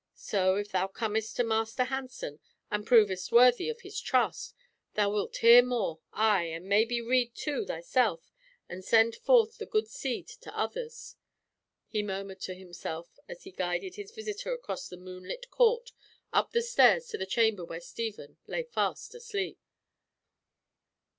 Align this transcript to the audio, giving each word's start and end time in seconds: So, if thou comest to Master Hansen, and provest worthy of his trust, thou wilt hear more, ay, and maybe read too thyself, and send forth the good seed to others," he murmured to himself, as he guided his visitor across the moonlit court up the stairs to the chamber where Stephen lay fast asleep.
So, 0.15 0.55
if 0.55 0.71
thou 0.71 0.87
comest 0.87 1.35
to 1.35 1.43
Master 1.43 1.83
Hansen, 1.83 2.39
and 2.71 2.87
provest 2.87 3.31
worthy 3.31 3.69
of 3.69 3.81
his 3.81 4.01
trust, 4.01 4.55
thou 4.95 5.11
wilt 5.11 5.37
hear 5.37 5.61
more, 5.61 5.99
ay, 6.11 6.45
and 6.45 6.65
maybe 6.65 6.99
read 7.01 7.35
too 7.35 7.65
thyself, 7.67 8.31
and 8.67 8.83
send 8.83 9.15
forth 9.17 9.59
the 9.59 9.67
good 9.67 9.87
seed 9.87 10.27
to 10.41 10.57
others," 10.57 11.17
he 11.87 12.01
murmured 12.01 12.41
to 12.41 12.55
himself, 12.55 13.19
as 13.29 13.43
he 13.43 13.51
guided 13.51 13.93
his 13.93 14.09
visitor 14.09 14.53
across 14.53 14.89
the 14.89 14.97
moonlit 14.97 15.51
court 15.51 15.91
up 16.33 16.49
the 16.51 16.63
stairs 16.63 17.05
to 17.09 17.17
the 17.19 17.27
chamber 17.27 17.63
where 17.63 17.79
Stephen 17.79 18.37
lay 18.47 18.63
fast 18.63 19.13
asleep. 19.13 19.59